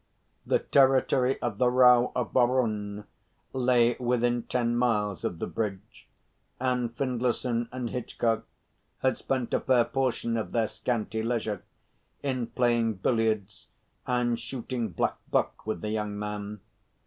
The 0.47 0.57
territory 0.57 1.39
of 1.43 1.59
the 1.59 1.69
Rao 1.69 2.11
of 2.15 2.33
Baraon 2.33 3.03
lay 3.53 3.95
within 3.99 4.41
ten 4.41 4.75
miles 4.75 5.23
of 5.23 5.37
the 5.37 5.45
bridge; 5.45 6.07
and 6.59 6.89
Findlayson 6.97 7.69
and 7.71 7.91
Hitchcock 7.91 8.47
had 9.03 9.15
spent 9.15 9.53
a 9.53 9.59
fair 9.59 9.85
portion 9.85 10.37
of 10.37 10.53
their 10.53 10.67
scanty 10.67 11.21
leisure 11.21 11.63
in 12.23 12.47
playing 12.47 12.95
billiards 12.95 13.67
and 14.07 14.39
shooting 14.39 14.89
blackbuck 14.91 15.67
with 15.67 15.81
the 15.81 15.89
young 15.91 16.17
man. 16.17 16.61